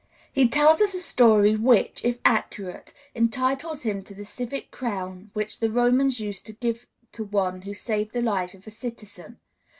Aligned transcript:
He 0.33 0.49
tells 0.49 0.81
a 0.81 0.87
story 0.87 1.55
which, 1.55 2.03
if 2.03 2.17
accurate, 2.25 2.91
entitles 3.13 3.83
him 3.83 4.01
to 4.05 4.15
the 4.15 4.25
civic 4.25 4.71
crown 4.71 5.29
which 5.33 5.59
the 5.59 5.69
Romans 5.69 6.19
used 6.19 6.47
to 6.47 6.53
give 6.53 6.87
to 7.11 7.23
one 7.23 7.61
who 7.61 7.75
saved 7.75 8.13
the 8.13 8.23
life 8.23 8.55
of 8.55 8.65
a 8.65 8.71
citizen. 8.71 9.37